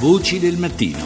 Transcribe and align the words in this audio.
Voci 0.00 0.38
del 0.38 0.56
mattino. 0.56 0.98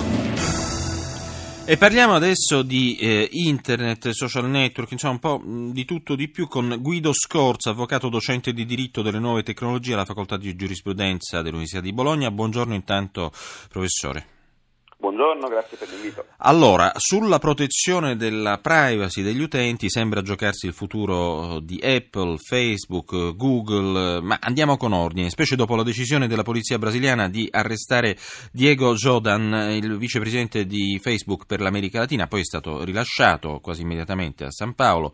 E 1.64 1.76
parliamo 1.76 2.14
adesso 2.14 2.62
di 2.62 2.94
eh, 2.94 3.28
internet, 3.32 4.10
social 4.10 4.48
network, 4.48 4.92
insomma 4.92 5.14
un 5.14 5.18
po' 5.18 5.42
di 5.72 5.84
tutto 5.84 6.14
di 6.14 6.28
più 6.28 6.46
con 6.46 6.76
Guido 6.78 7.10
Scorza, 7.12 7.70
avvocato 7.70 8.08
docente 8.08 8.52
di 8.52 8.64
diritto 8.64 9.02
delle 9.02 9.18
nuove 9.18 9.42
tecnologie 9.42 9.94
alla 9.94 10.04
Facoltà 10.04 10.36
di 10.36 10.54
Giurisprudenza 10.54 11.42
dell'Università 11.42 11.80
di 11.80 11.92
Bologna. 11.92 12.30
Buongiorno 12.30 12.72
intanto 12.72 13.32
professore. 13.68 14.33
Buongiorno, 15.04 15.48
grazie 15.48 15.76
per 15.76 15.90
l'invito. 15.90 16.24
Allora, 16.38 16.92
sulla 16.96 17.38
protezione 17.38 18.16
della 18.16 18.56
privacy 18.56 19.20
degli 19.20 19.42
utenti 19.42 19.90
sembra 19.90 20.22
giocarsi 20.22 20.64
il 20.64 20.72
futuro 20.72 21.60
di 21.60 21.78
Apple, 21.82 22.38
Facebook, 22.38 23.36
Google, 23.36 24.22
ma 24.22 24.38
andiamo 24.40 24.78
con 24.78 24.94
ordine, 24.94 25.28
specie 25.28 25.56
dopo 25.56 25.76
la 25.76 25.82
decisione 25.82 26.26
della 26.26 26.42
polizia 26.42 26.78
brasiliana 26.78 27.28
di 27.28 27.46
arrestare 27.50 28.16
Diego 28.50 28.94
Jodan, 28.94 29.72
il 29.72 29.98
vicepresidente 29.98 30.64
di 30.64 30.98
Facebook 31.02 31.44
per 31.44 31.60
l'America 31.60 31.98
Latina, 31.98 32.26
poi 32.26 32.40
è 32.40 32.44
stato 32.44 32.82
rilasciato 32.82 33.60
quasi 33.60 33.82
immediatamente 33.82 34.44
a 34.44 34.50
San 34.50 34.72
Paolo. 34.72 35.12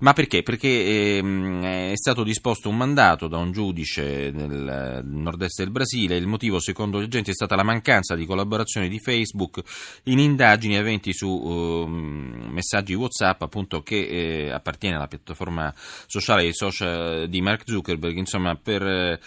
Ma 0.00 0.12
perché? 0.12 0.42
Perché 0.42 1.16
ehm, 1.16 1.64
è 1.64 1.96
stato 1.96 2.24
disposto 2.24 2.68
un 2.68 2.76
mandato 2.76 3.26
da 3.26 3.38
un 3.38 3.52
giudice 3.52 4.30
nel 4.32 5.00
nord-est 5.02 5.62
del 5.62 5.70
Brasile, 5.70 6.16
il 6.16 6.26
motivo 6.26 6.60
secondo 6.60 7.00
gli 7.00 7.04
agenti 7.04 7.30
è 7.30 7.34
stata 7.34 7.56
la 7.56 7.64
mancanza 7.64 8.14
di 8.14 8.26
collaborazione 8.26 8.88
di 8.88 8.98
Facebook 8.98 9.28
Facebook 9.30 9.62
in 10.04 10.18
indagini 10.18 10.76
aventi 10.76 11.12
su 11.12 11.28
uh, 11.28 11.86
messaggi 11.86 12.94
WhatsApp 12.94 13.42
appunto 13.42 13.82
che 13.82 14.46
eh, 14.46 14.50
appartiene 14.50 14.96
alla 14.96 15.06
piattaforma 15.06 15.72
sociale 16.06 16.44
di, 16.44 16.52
social 16.52 17.28
di 17.28 17.40
Mark 17.40 17.62
Zuckerberg, 17.66 18.16
insomma 18.16 18.54
per 18.56 18.82
eh, 18.82 19.20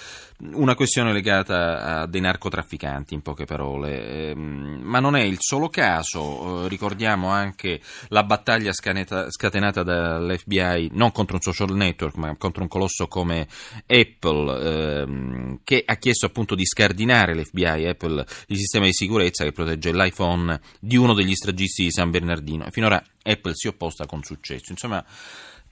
una 0.52 0.76
questione 0.76 1.14
legata 1.14 2.02
a 2.02 2.06
dei 2.08 2.22
narcotrafficanti 2.22 3.14
in 3.14 3.22
poche 3.22 3.46
parole. 3.46 4.30
Eh, 4.30 4.36
ma 4.36 5.00
non 5.00 5.16
è 5.16 5.22
il 5.22 5.38
solo 5.40 5.70
caso, 5.70 6.66
eh, 6.66 6.68
ricordiamo 6.68 7.30
anche 7.30 7.80
la 8.10 8.24
battaglia 8.24 8.72
scatenata 8.74 9.84
dall'FBI 9.84 10.92
non 10.94 11.12
contro 11.12 11.36
un 11.36 11.42
social 11.42 11.76
network 11.76 12.16
ma 12.16 12.36
contro 12.36 12.62
un 12.62 12.68
colosso 12.68 13.08
come 13.08 13.48
Apple 13.86 15.02
ehm, 15.02 15.60
che 15.64 15.84
ha 15.86 15.96
chiesto 15.96 16.26
appunto 16.26 16.56
di 16.56 16.66
scardinare 16.66 17.36
l'FBI, 17.36 17.88
Apple, 17.88 18.26
il 18.48 18.58
sistema 18.58 18.86
di 18.86 18.94
sicurezza 18.94 19.44
che 19.44 19.52
protegge 19.52 19.94
l'iPhone 19.94 20.60
di 20.80 20.98
uno 20.98 21.14
degli 21.14 21.36
stragisti 21.36 21.84
di 21.84 21.92
San 21.92 22.12
Bernardino. 22.12 22.68
Finora 22.72 23.02
Apple 23.24 23.54
si 23.56 23.68
è 23.68 23.70
opposta 23.70 24.06
con 24.06 24.24
successo. 24.24 24.72
Insomma, 24.72 25.04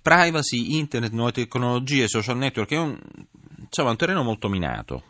privacy, 0.02 0.78
internet, 0.78 1.12
nuove 1.12 1.32
tecnologie, 1.32 2.08
social 2.08 2.38
network 2.38 2.72
è 2.72 2.78
un, 2.78 3.00
insomma, 3.72 3.91
un 3.91 3.97
terreno 3.97 4.22
molto 4.22 4.50
minato. 4.50 5.03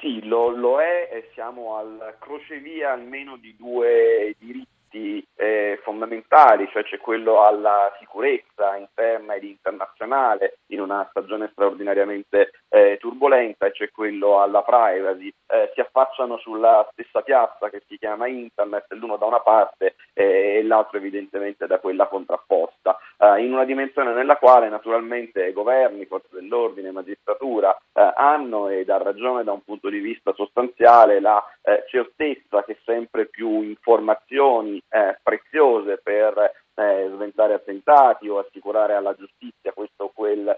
Sì, 0.00 0.24
lo, 0.26 0.48
lo 0.48 0.80
è 0.80 1.10
e 1.12 1.30
siamo 1.34 1.76
al 1.76 2.16
crocevia 2.18 2.92
almeno 2.92 3.36
di 3.36 3.54
due 3.56 4.34
diritti 4.38 5.26
eh, 5.34 5.78
fondamentali, 5.82 6.66
cioè 6.72 6.84
c'è 6.84 6.98
quello 6.98 7.44
alla 7.44 7.94
sicurezza 7.98 8.76
interna 8.76 9.34
ed 9.34 9.44
internazionale 9.44 10.58
in 10.68 10.80
una 10.80 11.06
stagione 11.10 11.48
straordinariamente 11.52 12.50
eh, 12.68 12.96
turbolenta 13.00 13.66
e 13.66 13.72
c'è 13.72 13.90
quello 13.90 14.40
alla 14.40 14.62
privacy. 14.62 15.32
Eh, 15.46 15.70
si 15.74 15.80
affacciano 15.80 16.38
sulla 16.38 16.86
stessa 16.92 17.22
piazza 17.22 17.70
che 17.70 17.82
si 17.86 17.98
chiama 17.98 18.26
internet, 18.26 18.86
l'uno 18.92 19.16
da 19.16 19.26
una 19.26 19.40
parte 19.40 19.96
e 20.12 20.62
l'altro 20.62 20.98
evidentemente 20.98 21.66
da 21.66 21.78
quella 21.78 22.06
contrapposta, 22.06 22.98
eh, 23.18 23.42
in 23.44 23.52
una 23.52 23.64
dimensione 23.64 24.12
nella 24.12 24.36
quale 24.36 24.68
naturalmente 24.68 25.52
governi, 25.52 26.06
forze 26.06 26.28
dell'ordine, 26.32 26.90
magistratura 26.90 27.76
eh, 27.92 28.12
hanno 28.16 28.68
ed 28.68 28.90
ha 28.90 28.98
ragione 28.98 29.44
da 29.44 29.52
un 29.52 29.62
punto 29.62 29.88
di 29.88 29.98
vista 29.98 30.32
sostanziale 30.34 31.20
la 31.20 31.42
eh, 31.62 31.84
certezza 31.88 32.64
che 32.64 32.78
sempre 32.84 33.26
più 33.26 33.62
informazioni 33.62 34.82
preziose 35.22 35.98
per 36.02 36.52
eh, 36.78 37.10
sventare 37.12 37.54
attentati 37.54 38.28
o 38.28 38.38
assicurare 38.38 38.94
alla 38.94 39.14
giustizia 39.14 39.72
questo 39.72 40.04
o 40.04 40.12
quel 40.14 40.48
eh, 40.48 40.57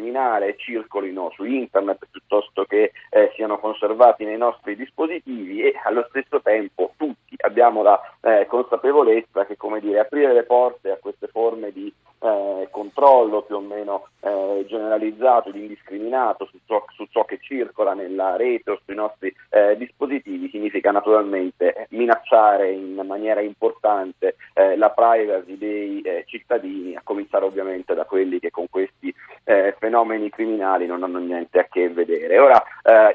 criminale 0.00 0.56
circolino 0.56 1.30
su 1.34 1.44
internet 1.44 2.08
piuttosto 2.10 2.64
che 2.64 2.92
eh, 3.10 3.30
siano 3.34 3.58
conservati 3.58 4.24
nei 4.24 4.38
nostri 4.38 4.74
dispositivi 4.74 5.62
e 5.62 5.74
allo 5.84 6.06
stesso 6.08 6.40
tempo 6.40 6.94
tutti 6.96 7.36
abbiamo 7.42 7.82
la 7.82 8.00
eh, 8.22 8.46
consapevolezza 8.46 9.44
che 9.44 9.56
come 9.56 9.80
dire, 9.80 10.00
aprire 10.00 10.32
le 10.32 10.44
porte 10.44 10.90
a 10.90 10.96
queste 10.96 11.28
forme 11.28 11.70
di 11.70 11.92
eh, 12.20 12.68
controllo 12.70 13.42
più 13.42 13.56
o 13.56 13.60
meno 13.60 14.08
eh, 14.20 14.64
generalizzato 14.68 15.48
ed 15.48 15.56
indiscriminato 15.56 16.46
su 16.46 16.58
ciò, 16.66 16.84
su 16.94 17.06
ciò, 17.10 17.24
che 17.24 17.38
circola 17.40 17.94
nella 17.94 18.36
rete 18.36 18.72
o 18.72 18.80
sui 18.84 18.94
nostri 18.94 19.34
eh, 19.48 19.76
dispositivi 19.76 20.50
significa 20.50 20.90
naturalmente 20.90 21.86
minacciare 21.90 22.72
in 22.72 23.00
maniera 23.06 23.40
importante 23.40 24.36
eh, 24.52 24.76
la 24.76 24.90
privacy 24.90 25.56
dei 25.56 26.00
eh, 26.02 26.24
cittadini, 26.26 26.94
a 26.94 27.00
cominciare 27.02 27.44
ovviamente 27.46 27.94
da 27.94 28.04
quelli 28.04 28.38
che 28.38 28.50
con 28.50 28.66
questi 28.68 29.12
eh, 29.50 29.74
fenomeni 29.78 30.30
criminali 30.30 30.86
non 30.86 31.02
hanno 31.02 31.18
niente 31.18 31.58
a 31.58 31.66
che 31.68 31.88
vedere. 31.90 32.38
Ora, 32.38 32.62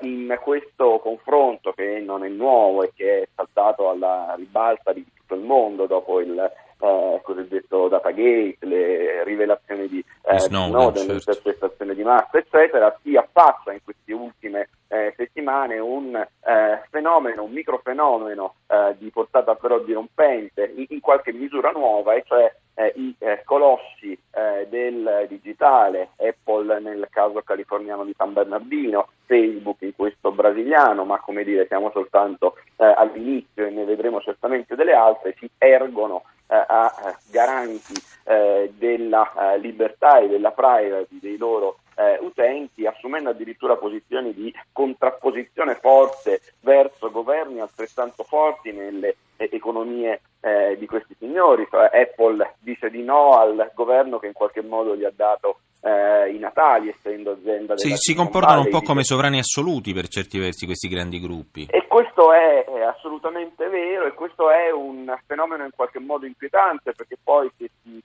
in 0.01 0.37
questo 0.41 0.99
confronto 0.99 1.71
che 1.71 1.99
non 1.99 2.23
è 2.23 2.29
nuovo 2.29 2.83
e 2.83 2.91
che 2.95 3.21
è 3.21 3.27
saltato 3.33 3.89
alla 3.89 4.33
ribalta 4.35 4.91
di 4.93 5.05
tutto 5.15 5.35
il 5.35 5.41
mondo 5.41 5.85
dopo 5.85 6.19
il 6.19 6.37
eh, 6.37 7.19
cosiddetto 7.23 7.87
Datagate, 7.87 8.57
le 8.59 9.23
rivelazioni 9.23 9.87
di 9.87 10.03
eh, 10.23 10.39
Snowden, 10.39 10.93
certo. 10.95 11.11
l'intercettazione 11.11 11.95
di 11.95 12.03
massa, 12.03 12.37
eccetera, 12.37 12.95
si 13.01 13.15
affaccia 13.15 13.71
in 13.71 13.79
queste 13.83 14.13
ultime 14.13 14.69
eh, 14.89 15.13
settimane 15.15 15.79
un 15.79 16.15
eh, 16.15 16.81
fenomeno, 16.89 17.43
un 17.43 17.51
microfenomeno 17.51 18.55
eh, 18.67 18.95
di 18.97 19.09
portata 19.09 19.55
però 19.55 19.79
dirompente, 19.79 20.73
in, 20.75 20.85
in 20.89 20.99
qualche 20.99 21.31
misura 21.31 21.71
nuova, 21.71 22.13
e 22.13 22.23
cioè 22.25 22.53
eh, 22.75 22.93
i 22.95 23.15
eh, 23.19 23.41
colossi 23.43 24.17
eh, 24.31 24.67
del 24.69 25.25
digitale, 25.29 26.09
Apple 26.17 26.79
nel 26.79 27.07
caso 27.09 27.41
californiano 27.41 28.03
di 28.03 28.13
San 28.15 28.33
Bernardino, 28.33 29.09
Facebook 29.25 29.81
in 29.81 29.95
questo 29.95 30.31
brasiliano, 30.31 31.05
ma 31.05 31.19
come 31.19 31.43
dire 31.43 31.65
siamo 31.67 31.89
soltanto 31.91 32.57
eh, 32.75 32.85
all'inizio 32.85 33.65
e 33.65 33.69
ne 33.69 33.85
vedremo 33.85 34.21
certamente 34.21 34.75
delle 34.75 34.93
altre, 34.93 35.35
si 35.39 35.49
ergono 35.57 36.23
eh, 36.47 36.55
a 36.55 36.93
eh, 37.05 37.15
garanti 37.31 38.13
della 38.25 39.55
libertà 39.59 40.17
e 40.17 40.27
della 40.27 40.49
privacy 40.49 41.19
dei 41.19 41.37
loro 41.37 41.77
eh, 41.95 42.17
utenti, 42.21 42.85
assumendo 42.85 43.29
addirittura 43.29 43.75
posizioni 43.75 44.33
di 44.33 44.53
contrapposizione 44.71 45.75
forte 45.75 46.41
verso 46.61 47.11
governi 47.11 47.59
altrettanto 47.59 48.23
forti 48.23 48.71
nelle 48.71 49.15
eh, 49.37 49.49
economie 49.51 50.21
eh, 50.41 50.75
di 50.77 50.85
questi 50.85 51.15
signori. 51.17 51.67
Cioè, 51.69 51.89
Apple 51.91 52.55
dice 52.59 52.89
di 52.89 53.03
no 53.03 53.37
al 53.37 53.71
governo 53.73 54.19
che 54.19 54.27
in 54.27 54.33
qualche 54.33 54.61
modo 54.61 54.95
gli 54.95 55.03
ha 55.03 55.13
dato 55.15 55.59
eh, 55.85 56.33
i 56.33 56.39
natali, 56.39 56.89
essendo 56.89 57.31
azienda 57.31 57.77
sì, 57.77 57.93
si 57.95 58.15
comportano 58.15 58.61
un 58.61 58.69
po' 58.69 58.81
come 58.81 59.03
sovrani 59.03 59.37
assoluti 59.37 59.93
per 59.93 60.07
certi 60.07 60.39
versi 60.39 60.65
questi 60.65 60.87
grandi 60.87 61.19
gruppi. 61.19 61.67
E 61.69 61.85
questo 61.87 62.33
è, 62.33 62.65
è, 62.65 62.81
assolutamente 62.81 63.67
vero 63.69 64.05
e 64.05 64.13
questo 64.13 64.49
è 64.49 64.71
un 64.71 65.15
fenomeno 65.27 65.63
in 65.63 65.69
qualche 65.75 65.99
modo 65.99 66.25
inquietante 66.25 66.93
perché 66.93 67.17
poi 67.23 67.51
se 67.57 67.69
si 67.83 68.01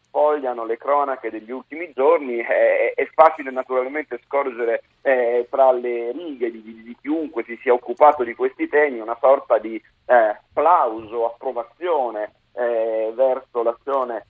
sfogliano 0.50 0.64
le 0.64 0.76
cronache 0.76 1.30
degli 1.30 1.50
ultimi 1.50 1.90
giorni 1.94 2.38
è, 2.38 2.92
è 2.94 3.08
facile 3.14 3.50
naturalmente 3.50 4.20
scorgere 4.24 4.82
eh, 5.02 5.46
tra 5.50 5.72
le 5.72 6.12
righe 6.12 6.50
di, 6.50 6.62
di, 6.62 6.82
di, 6.82 6.96
chiunque 7.00 7.44
si 7.44 7.58
sia 7.62 7.72
occupato 7.72 8.24
di 8.24 8.34
questi 8.34 8.68
temi 8.68 9.00
una 9.00 9.16
sorta 9.20 9.58
di 9.58 9.76
eh, 10.06 10.36
plauso, 10.52 11.26
approvazione 11.26 12.32
eh, 12.54 13.12
verso 13.14 13.62
l'azione 13.62 14.16
eh, 14.16 14.24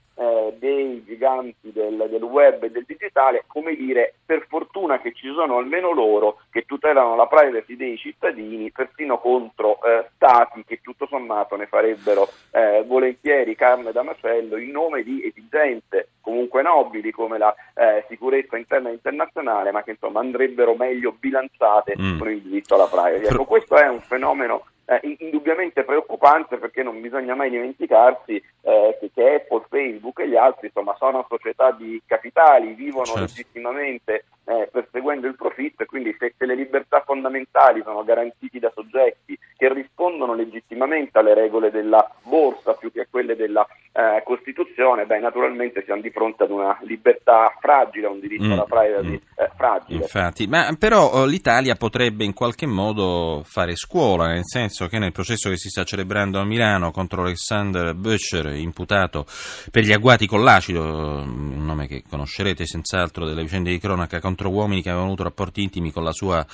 dei 0.61 1.03
giganti 1.03 1.71
del, 1.71 2.07
del, 2.07 2.21
web 2.21 2.61
e 2.61 2.69
del 2.69 2.85
digitale, 2.85 3.45
come 3.47 3.75
dire, 3.75 4.13
per 4.23 4.45
fortuna 4.47 5.01
che 5.01 5.11
ci 5.11 5.33
sono 5.33 5.57
almeno 5.57 5.91
loro 5.91 6.41
che 6.51 6.65
tutelano 6.67 7.15
la 7.15 7.25
privacy 7.25 7.75
dei 7.75 7.97
cittadini, 7.97 8.71
persino 8.71 9.17
contro 9.17 9.83
eh, 9.83 10.05
stati 10.13 10.63
che 10.63 10.79
tutto 10.83 11.07
sommato 11.07 11.55
ne 11.55 11.65
farebbero 11.65 12.29
eh, 12.51 12.83
volentieri 12.85 13.55
carne 13.55 13.91
da 13.91 14.03
macello 14.03 14.57
in 14.57 14.69
nome 14.69 15.01
di 15.01 15.25
esigenze 15.25 16.09
comunque 16.21 16.61
nobili 16.61 17.09
come 17.09 17.39
la 17.39 17.53
eh, 17.73 18.05
sicurezza 18.07 18.55
interna 18.55 18.89
e 18.89 18.93
internazionale, 18.93 19.71
ma 19.71 19.81
che 19.81 19.91
insomma 19.91 20.19
andrebbero 20.19 20.75
meglio 20.75 21.15
bilanciate 21.19 21.95
mm. 21.99 22.19
con 22.19 22.29
il 22.29 22.41
diritto 22.41 22.75
alla 22.75 22.85
privacy. 22.85 23.33
Ecco, 23.33 23.45
questo 23.45 23.75
è 23.77 23.87
un 23.87 24.01
fenomeno 24.01 24.65
eh, 24.91 25.17
indubbiamente 25.19 25.83
preoccupante 25.85 26.57
perché 26.57 26.83
non 26.83 26.99
bisogna 26.99 27.33
mai 27.33 27.49
dimenticarsi 27.49 28.43
eh, 28.61 29.11
che, 29.13 29.35
Apple, 29.35 29.63
Facebook 29.69 30.19
e 30.19 30.27
gli 30.27 30.35
altri 30.35 30.67
insomma, 30.67 30.95
sono 30.97 31.25
società 31.29 31.71
di 31.71 32.01
capitali, 32.05 32.73
vivono 32.73 33.05
certo. 33.05 33.21
legittimamente 33.21 34.25
eh, 34.43 34.67
perseguendo 34.69 35.27
il 35.27 35.35
profitto 35.35 35.83
e 35.83 35.85
quindi 35.85 36.13
se, 36.19 36.33
se, 36.37 36.45
le 36.45 36.55
libertà 36.55 37.01
fondamentali 37.05 37.81
sono 37.83 38.03
garantiti 38.03 38.59
da 38.59 38.71
soggetti 38.73 39.37
che 39.55 39.73
rispondono 39.73 40.33
legittimamente 40.33 41.17
alle 41.19 41.35
regole 41.35 41.71
della 41.71 42.09
borsa 42.23 42.73
più 42.73 42.91
che 42.91 43.01
a 43.01 43.07
quelle 43.09 43.37
della 43.37 43.65
eh, 43.93 44.23
Costituzione, 44.23 45.05
beh, 45.05 45.19
naturalmente 45.19 45.83
siamo 45.83 46.01
di 46.01 46.11
fronte 46.11 46.43
ad 46.43 46.51
una 46.51 46.77
libertà 46.83 47.53
fragile, 47.59 48.07
a 48.07 48.09
un 48.09 48.21
diritto 48.21 48.45
mm, 48.45 48.51
alla 48.53 48.63
privacy 48.63 49.11
mm. 49.11 49.15
eh, 49.35 49.51
fragile. 49.57 50.01
Infatti, 50.01 50.47
ma 50.47 50.73
però 50.79 51.11
oh, 51.11 51.25
l'Italia 51.25 51.75
potrebbe 51.75 52.23
in 52.23 52.33
qualche 52.33 52.65
modo 52.65 53.41
fare 53.43 53.75
scuola, 53.75 54.27
nel 54.27 54.45
senso 54.45 54.87
che 54.87 54.97
nel 54.97 55.11
processo 55.11 55.49
che 55.49 55.57
si 55.57 55.67
sta 55.67 55.83
celebrando 55.83 56.39
a 56.39 56.45
Milano 56.45 56.91
contro 56.91 57.23
Alexander 57.23 57.93
Böttcher, 57.93 58.55
imputato 58.55 59.25
per 59.69 59.83
gli 59.83 59.91
agguati 59.91 60.25
con 60.25 60.41
l'acido, 60.41 60.83
un 60.83 61.65
nome 61.65 61.87
che 61.87 62.03
conoscerete 62.09 62.65
senz'altro 62.65 63.25
delle 63.25 63.41
vicende 63.41 63.71
di 63.71 63.79
cronaca 63.79 64.21
contro 64.21 64.49
uomini 64.49 64.81
che 64.81 64.87
avevano 64.87 65.09
avuto 65.09 65.23
rapporti 65.23 65.61
intimi 65.63 65.91
con 65.91 66.03
la 66.03 66.13
sua 66.13 66.45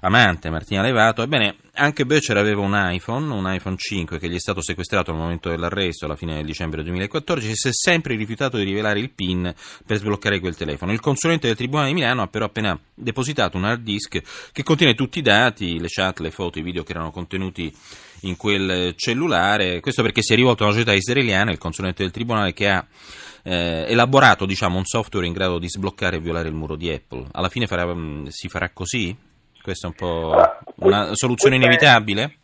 amante 0.00 0.48
Martina 0.48 0.80
Levato, 0.80 1.22
ebbene 1.22 1.56
anche 1.78 2.04
Böttcher 2.04 2.36
aveva 2.36 2.60
un 2.60 2.74
iPhone, 2.74 3.32
un 3.32 3.50
iPhone 3.52 3.76
5 3.76 4.18
che 4.18 4.28
gli 4.28 4.34
è 4.34 4.40
stato 4.40 4.60
sequestrato 4.60 5.12
al 5.12 5.16
momento 5.16 5.48
dell'arresto 5.48 6.04
alla 6.04 6.16
fine 6.16 6.34
del 6.34 6.44
dicembre 6.44 6.82
2014 6.82 7.50
e 7.50 7.54
si 7.54 7.68
è 7.68 7.72
sempre 7.72 8.16
rifiutato 8.16 8.56
di 8.56 8.64
rivelare 8.64 8.98
il 8.98 9.10
PIN 9.10 9.54
per 9.86 9.98
sbloccare 9.98 10.40
quel 10.40 10.56
telefono. 10.56 10.92
Il 10.92 11.00
consulente 11.00 11.46
del 11.46 11.56
Tribunale 11.56 11.88
di 11.88 11.94
Milano 11.94 12.22
ha 12.22 12.26
però 12.26 12.46
appena 12.46 12.78
depositato 12.92 13.56
un 13.56 13.64
hard 13.64 13.82
disk 13.82 14.20
che 14.52 14.62
contiene 14.62 14.94
tutti 14.94 15.20
i 15.20 15.22
dati, 15.22 15.78
le 15.78 15.86
chat, 15.88 16.18
le 16.18 16.30
foto, 16.30 16.58
i 16.58 16.62
video 16.62 16.82
che 16.82 16.92
erano 16.92 17.10
contenuti 17.10 17.72
in 18.22 18.36
quel 18.36 18.94
cellulare, 18.96 19.80
questo 19.80 20.02
perché 20.02 20.22
si 20.22 20.32
è 20.32 20.36
rivolto 20.36 20.64
a 20.64 20.66
una 20.66 20.74
società 20.74 20.92
israeliana, 20.92 21.52
il 21.52 21.58
consulente 21.58 22.02
del 22.02 22.10
Tribunale 22.10 22.52
che 22.52 22.68
ha 22.68 22.84
eh, 23.44 23.86
elaborato 23.88 24.44
diciamo, 24.44 24.76
un 24.76 24.84
software 24.84 25.26
in 25.26 25.32
grado 25.32 25.58
di 25.58 25.68
sbloccare 25.68 26.16
e 26.16 26.20
violare 26.20 26.48
il 26.48 26.54
muro 26.54 26.74
di 26.74 26.90
Apple. 26.90 27.26
Alla 27.32 27.48
fine 27.48 27.66
farà, 27.66 27.94
si 28.28 28.48
farà 28.48 28.70
così? 28.70 29.16
Questa 29.62 29.86
è 29.86 29.90
un 29.90 29.96
po' 29.96 30.34
una 30.86 31.14
soluzione 31.14 31.56
inevitabile? 31.56 32.38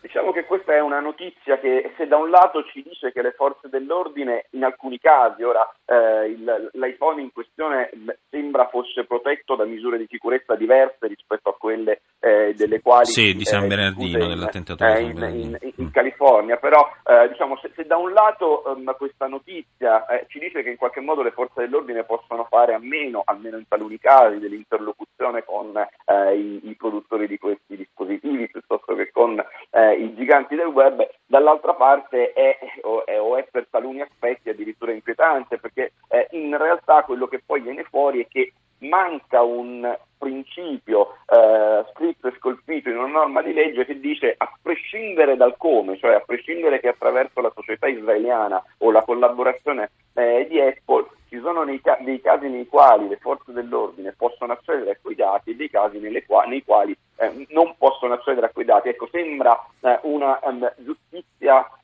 Diciamo 0.00 0.30
che 0.30 0.44
questa 0.44 0.72
è 0.72 0.80
una 0.80 1.00
notizia 1.00 1.58
che 1.58 1.92
se 1.96 2.06
da 2.06 2.16
un 2.16 2.30
lato 2.30 2.62
ci 2.64 2.80
dice 2.80 3.10
che 3.10 3.22
le 3.22 3.32
forze 3.32 3.68
dell'ordine 3.68 4.46
in 4.50 4.62
alcuni 4.62 4.98
casi, 4.98 5.42
ora 5.42 5.68
eh, 5.84 6.28
il, 6.30 6.70
l'iPhone 6.74 7.20
in 7.20 7.32
questione 7.32 7.90
sembra 8.30 8.68
fosse 8.68 9.04
protetto 9.04 9.56
da 9.56 9.64
misure 9.64 9.98
di 9.98 10.06
sicurezza 10.08 10.54
diverse 10.54 11.08
rispetto 11.08 11.48
a 11.48 11.56
quelle 11.56 12.02
eh, 12.26 12.54
delle 12.54 12.80
quali... 12.80 13.06
Sì, 13.06 13.34
di 13.34 13.44
San 13.44 13.68
Bernardino, 13.68 14.24
in, 14.24 14.28
dell'attentato 14.30 14.84
eh, 14.84 14.88
di 14.88 14.94
San 14.94 15.12
Bernardino. 15.12 15.46
In, 15.46 15.58
in, 15.60 15.72
in 15.76 15.90
California, 15.92 16.56
però 16.56 16.90
eh, 17.04 17.28
diciamo, 17.28 17.56
se, 17.58 17.70
se, 17.76 17.86
da 17.86 17.96
un 17.96 18.12
lato 18.12 18.64
um, 18.66 18.96
questa 18.96 19.28
notizia 19.28 20.04
eh, 20.06 20.26
ci 20.28 20.40
dice 20.40 20.64
che 20.64 20.70
in 20.70 20.76
qualche 20.76 21.00
modo 21.00 21.22
le 21.22 21.30
forze 21.30 21.60
dell'ordine 21.60 22.02
possono 22.02 22.44
fare 22.50 22.74
a 22.74 22.80
meno, 22.80 23.22
almeno 23.24 23.58
in 23.58 23.68
taluni 23.68 23.98
casi, 23.98 24.38
dell'interlocuzione 24.38 25.44
con 25.44 25.76
eh, 25.76 26.36
i, 26.36 26.68
i, 26.68 26.74
produttori 26.74 27.28
di 27.28 27.38
questi 27.38 27.76
dispositivi 27.76 28.48
piuttosto 28.48 28.94
che 28.94 29.10
con 29.12 29.42
i 29.76 30.14
giganti 30.14 30.54
del 30.54 30.66
web, 30.66 31.06
dall'altra 31.26 31.74
parte 31.74 32.32
è 32.32 32.58
o, 32.82 33.04
è 33.04 33.20
o, 33.20 33.36
è 33.36 33.46
per 33.50 33.66
taluni 33.70 34.00
aspetti 34.00 34.48
addirittura 34.48 34.92
inquietante 34.92 35.58
perché 35.58 35.92
in 36.30 36.56
realtà 36.56 37.02
quello 37.02 37.26
che 37.26 37.42
poi 37.44 37.60
viene 37.60 37.84
fuori 37.84 38.22
è 38.22 38.26
che 38.28 38.52
manca 38.88 39.42
un 39.42 39.96
principio 40.18 41.16
eh, 41.26 41.84
scritto 41.92 42.28
e 42.28 42.34
scolpito 42.38 42.88
in 42.88 42.96
una 42.96 43.06
norma 43.06 43.42
di 43.42 43.52
legge 43.52 43.84
che 43.84 44.00
dice 44.00 44.34
a 44.36 44.50
prescindere 44.60 45.36
dal 45.36 45.56
come, 45.56 45.98
cioè 45.98 46.14
a 46.14 46.20
prescindere 46.24 46.80
che 46.80 46.88
attraverso 46.88 47.40
la 47.40 47.52
società 47.54 47.86
israeliana 47.86 48.62
o 48.78 48.90
la 48.90 49.02
collaborazione 49.02 49.90
eh, 50.14 50.46
di 50.48 50.60
Apple 50.60 51.06
ci 51.28 51.40
sono 51.40 51.64
ca- 51.82 51.98
dei 52.00 52.20
casi 52.20 52.48
nei 52.48 52.66
quali 52.66 53.08
le 53.08 53.16
forze 53.16 53.52
dell'ordine 53.52 54.14
possono 54.16 54.52
accedere 54.52 54.92
a 54.92 54.98
quei 55.00 55.16
dati 55.16 55.50
e 55.50 55.56
dei 55.56 55.68
casi 55.68 56.00
qua- 56.24 56.44
nei 56.44 56.64
quali 56.64 56.96
eh, 57.16 57.46
non 57.50 57.74
possono 57.76 58.14
accedere 58.14 58.46
a 58.46 58.50
quei 58.50 58.64
dati. 58.64 58.88
Ecco, 58.88 59.08
sembra 59.10 59.58
eh, 59.80 59.98
una 60.02 60.38
um, 60.42 60.72
giustizia 60.78 61.24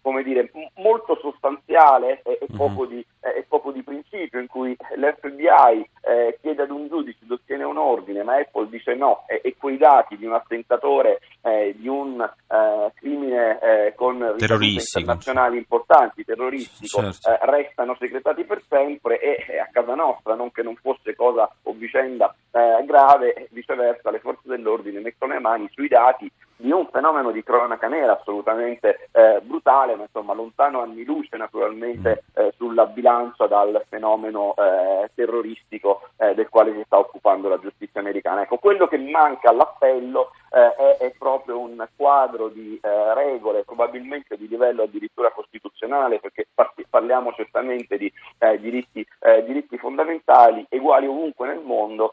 come 0.03 0.25
dire, 0.25 0.51
molto 0.75 1.17
sostanziale 1.21 2.23
e, 2.25 2.39
e, 2.43 2.47
poco 2.57 2.87
di, 2.87 3.05
e, 3.21 3.45
poco 3.49 3.71
di, 3.71 3.83
principio, 3.83 4.41
in 4.41 4.49
cui 4.49 4.77
l'FBI 4.97 5.89
eh, 6.03 6.39
chiede 6.41 6.63
ad 6.63 6.71
un 6.71 6.89
giudice 6.89 7.19
di 7.21 7.33
ottenere 7.33 7.69
un 7.69 7.79
ordine, 7.79 8.25
ma 8.25 8.37
Apple 8.37 8.69
dice 8.69 8.95
no, 8.95 9.25
e, 9.29 9.55
quei 9.57 9.79
dati 9.79 10.17
di 10.17 10.27
un 10.27 10.35
attentatore, 10.35 11.21
eh, 11.43 11.75
di 11.77 11.87
un 11.87 12.21
eh, 12.21 12.93
crimine 12.95 13.93
con 13.95 14.35
ricadute 14.37 14.65
internazionali 14.65 15.57
importanti, 15.57 16.25
terroristico, 16.25 17.13
certo. 17.13 17.39
restano 17.43 17.97
segretati 17.99 18.45
per 18.45 18.61
sempre 18.69 19.21
e 19.21 19.59
a 19.59 19.69
casa 19.71 19.95
nostra, 19.95 20.35
non 20.35 20.51
che 20.51 20.63
non 20.63 20.75
fosse 20.77 21.15
cosa 21.15 21.49
o 21.63 21.73
vicenda 21.73 22.35
grave, 22.85 23.49
viceversa 23.51 24.11
le 24.11 24.19
forze 24.19 24.49
dell'ordine 24.49 25.01
mettono 25.01 25.33
le 25.33 25.41
mani 25.41 25.69
sui 25.73 25.89
dati 25.89 26.31
di 26.63 26.71
un 26.71 26.87
fenomeno 26.91 27.33
di 27.33 27.43
cronaca 27.43 27.89
nera 27.89 28.19
assolutamente 28.19 29.09
eh, 29.11 29.41
brutale, 29.53 29.97
ma 29.97 30.05
insomma 30.05 30.33
lontano 30.33 30.81
anni 30.81 31.05
luce 31.05 31.37
naturalmente 31.37 32.25
eh, 32.35 32.55
sulla 32.57 32.87
bilancia 32.87 33.47
dal 33.47 33.85
fenomeno 33.89 34.55
eh, 34.57 35.11
terroristico 35.15 36.09
eh, 36.17 36.35
del 36.35 36.49
quale 36.49 36.73
si 36.73 36.83
sta 36.87 36.99
occupando 36.99 37.51
la 37.51 37.59
giustizia 37.59 38.01
americana. 38.01 38.43
Ecco, 38.43 38.57
quello 38.57 38.87
che 38.89 38.97
manca 38.97 39.51
all'appello 39.51 40.31
eh, 40.51 40.75
è, 40.75 40.97
è, 40.99 41.13
proprio 41.19 41.59
un 41.59 41.87
quadro 41.95 42.49
di 42.49 42.81
eh, 42.83 43.15
regole, 43.15 43.65
probabilmente 43.65 44.39
di 44.39 44.49
livello 44.49 44.85
addirittura 44.85 45.31
costituzionale, 45.31 46.19
perché 46.19 46.47
parliamo 46.89 47.33
certamente 47.35 47.97
di 47.97 48.13
diritti, 48.61 49.07
diritti, 49.45 49.79
fondamentali, 49.79 50.67
uguali 50.71 51.07
ovunque 51.07 51.47
nel 51.47 51.61
mondo, 51.61 52.13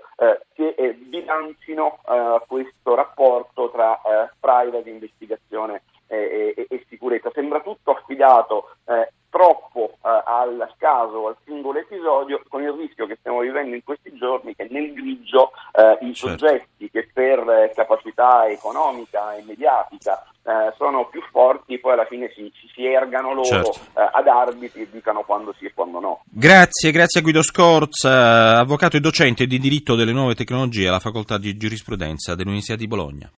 che 0.54 0.98
bilancino 0.98 2.00
questo 2.48 2.96
rapporto 2.96 3.70
tra 3.70 4.00
privacy, 4.40 4.90
investigazione 4.90 5.82
e, 6.10 6.54
e, 6.58 6.68
e 6.70 6.86
sicurezza. 6.90 7.32
Sembra 7.34 7.62
tutto 7.62 7.92
affidato 7.92 8.72
eh, 8.86 9.14
troppo 9.30 9.98
eh, 10.04 10.24
al 10.26 10.74
caso, 10.78 11.28
al 11.28 11.38
singolo 11.46 11.80
episodio, 11.80 12.42
con 12.50 12.62
il 12.64 12.72
rischio 12.72 13.06
che 13.06 13.18
stiamo 13.20 13.40
vivendo 13.40 13.76
in 13.76 13.84
questi 13.84 14.14
giorni 14.16 14.56
che 14.56 14.68
nel 14.70 14.92
grigio 14.94 15.52
eh, 15.72 16.06
i 16.06 16.14
certo. 16.14 16.38
soggetti 16.38 16.90
che 16.90 17.10
per 17.14 17.40
eh, 17.40 17.72
capacità 17.76 18.48
economica 18.48 19.36
e 19.36 19.44
mediatica 19.44 20.26
eh, 20.44 20.74
sono 20.78 21.08
più 21.10 21.22
forti, 21.32 21.80
poi 21.80 21.94
alla 21.94 22.06
fine 22.06 22.32
si, 22.36 22.52
si 22.74 22.86
ergano 22.86 23.34
loro 23.34 23.44
certo. 23.44 23.80
Eh, 23.96 24.10
ad 24.12 24.28
arbitri 24.28 24.82
e 24.82 24.90
dicano 24.90 25.24
quando 25.24 25.54
sì 25.58 25.66
e 25.66 25.74
quando 25.74 26.00
no. 26.00 26.22
Grazie, 26.26 26.92
grazie 26.92 27.20
a 27.20 27.24
Guido 27.24 27.44
Scorza, 27.44 28.58
avvocato 28.58 28.98
e 28.98 29.00
docente 29.00 29.46
di 29.46 29.60
diritto 29.60 29.96
delle 29.96 30.14
nuove 30.14 30.36
tecnologie 30.36 30.88
alla 30.88 31.00
facoltà 31.00 31.38
di 31.38 31.56
giurisprudenza 31.56 32.36
dell'Università 32.36 32.78
di 32.78 32.88
Bologna. 32.88 33.28